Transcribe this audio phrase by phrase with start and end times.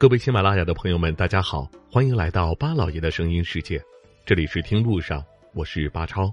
[0.00, 3.84] 各位喜马拉雅的朋友们，大家好，欢迎来到巴老爷的声音世界。
[4.24, 5.24] 这里是听路上，
[5.54, 6.32] 我是巴超。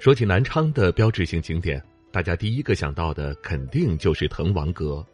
[0.00, 5.06] 说起南昌的标志性景点，大家第一个想到的肯定就是滕王阁。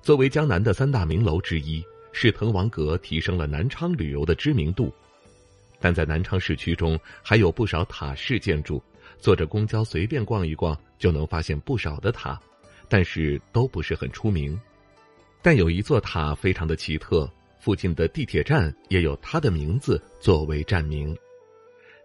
[0.00, 1.80] 作为江南的三大名楼之一，
[2.10, 4.92] 是滕王阁提升了南昌旅游的知名度。
[5.78, 8.82] 但在南昌市区中，还有不少塔式建筑，
[9.16, 12.36] 坐着公交随便逛一逛就能发现不少的塔，
[12.88, 14.60] 但是都不是很出名。
[15.42, 17.28] 但有一座塔非常的奇特，
[17.58, 21.16] 附近的地铁站也有它的名字作为站名。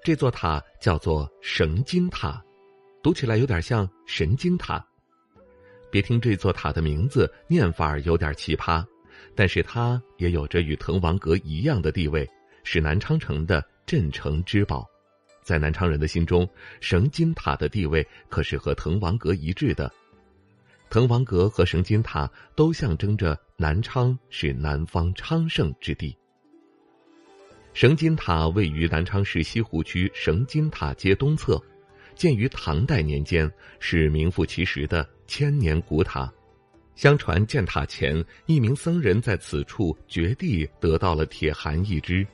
[0.03, 2.43] 这座塔叫做神金塔，
[3.03, 4.83] 读起来有点像神经塔。
[5.91, 8.83] 别听这座塔的名字念法有点奇葩，
[9.35, 12.27] 但是它也有着与滕王阁一样的地位，
[12.63, 14.85] 是南昌城的镇城之宝。
[15.43, 16.47] 在南昌人的心中，
[16.81, 19.91] 神金塔的地位可是和滕王阁一致的。
[20.97, 26.17] 滕王阁和神金塔都象征着南昌是南方昌盛之地。
[27.71, 31.61] 神金塔位于南昌市西湖区神金塔街东侧，
[32.15, 33.47] 建于唐代年间，
[33.79, 36.33] 是名副其实的千年古塔。
[36.95, 42.25] 相传建塔前，一名僧人在此处掘地得到了铁函一只，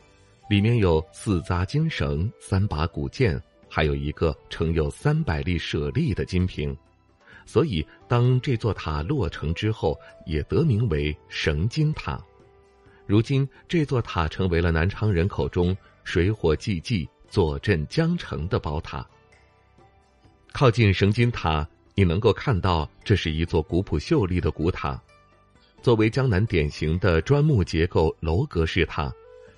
[0.49, 6.73] 里面有四扎金绳、三把古剑，还有一个盛有三百粒舍利的金瓶。
[7.45, 12.19] 所以，当这座塔落成之后，也得名为神金塔。
[13.05, 19.05] 如今，这座塔成为了南昌人口中水火既济、坐镇江城的宝塔。
[20.51, 25.01] 靠近神金塔，你能够看到这是一座古朴秀丽的古塔。
[25.81, 29.11] 作为江南典型的砖木结构楼阁式塔，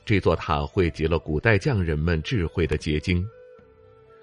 [0.04, 3.24] 这座塔汇集了古代匠人们智慧的结晶。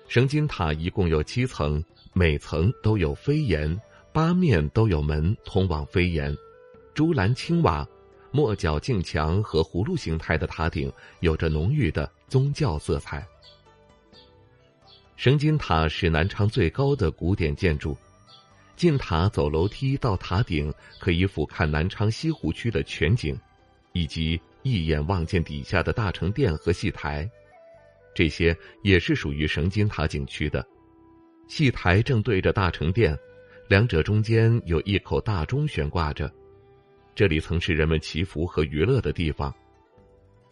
[0.09, 1.83] 神金塔一共有七层。
[2.15, 3.81] 每层都有飞檐，
[4.13, 6.37] 八面都有门通往飞檐，
[6.93, 7.89] 朱兰青瓦，
[8.31, 13.27] 莫角镜墙和葫芦形态的塔顶有着浓郁的宗教色彩。
[15.17, 17.97] 神金塔是南昌最高的古典建筑，
[18.77, 23.39] 进塔走楼梯到塔顶，可以俯瞰南昌西湖区的全景，
[23.93, 27.31] 以及一眼望见底下的大成殿和戏台，
[28.15, 30.67] 这些也是属于神金塔景区的。
[31.47, 33.19] 戏台正对着大成殿，
[33.69, 36.33] 两者中间有一口大钟悬挂着。
[37.15, 39.55] 这里曾是人们祈福和娱乐的地方。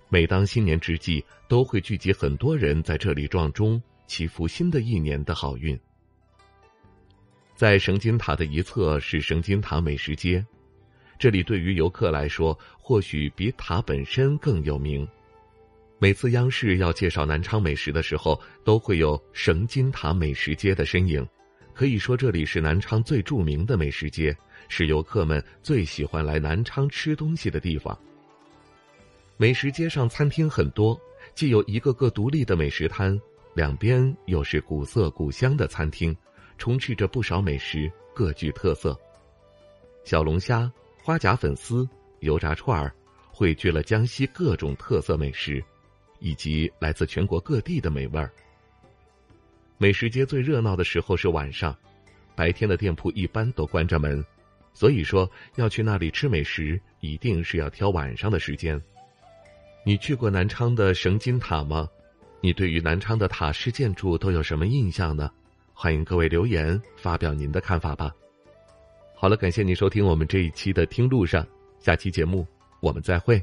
[0.08, 5.78] 每当新年之际，都会聚集很多人在这里撞钟，祈福新的一年的好运。
[7.54, 10.44] 在神金塔的一侧是神金塔美食街，
[11.18, 15.06] 这里对于游客来说，或许比塔本身更有名。
[16.02, 21.28] 每次央视要介绍南昌美食的时候，都会有神金塔美食街的身影。
[21.74, 24.34] 可以说，这里是南昌最著名的美食街，
[24.70, 27.96] 是游客们最喜欢来南昌吃东西的地方。
[29.36, 30.98] 美食街上餐厅很多，
[31.34, 33.20] 既有一个个独立的美食摊，
[33.52, 36.16] 两边又是古色古香的餐厅，
[36.56, 38.98] 充斥着不少美食，各具特色。
[40.04, 40.72] 小龙虾、
[41.02, 41.86] 花甲粉丝、
[42.20, 42.90] 油炸串儿，
[43.30, 45.62] 汇聚了江西各种特色美食。
[46.20, 48.30] 以及来自全国各地的美味儿。
[49.76, 51.76] 美食街最热闹的时候是晚上，
[52.36, 54.24] 白天的店铺一般都关着门，
[54.72, 58.80] 所以说要去那里吃美食，一定是要挑晚上的时间。
[59.84, 61.88] 你去过南昌的神金塔吗？
[62.42, 65.30] 你对于南昌的塔式建筑都有什么印象呢？
[65.72, 68.14] 欢迎各位留言发表您的看法吧。
[69.14, 71.46] 好了，感谢您收听我们这一期的听路上，
[71.78, 72.46] 下期节目
[72.80, 73.42] 我们再会。